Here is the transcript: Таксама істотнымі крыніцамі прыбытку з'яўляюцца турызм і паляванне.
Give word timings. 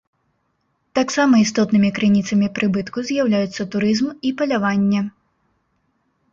Таксама 0.99 1.41
істотнымі 1.45 1.89
крыніцамі 1.99 2.47
прыбытку 2.57 3.05
з'яўляюцца 3.11 3.69
турызм 3.77 4.07
і 4.29 4.35
паляванне. 4.43 5.07